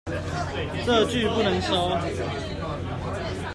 [0.83, 1.91] 這句不能收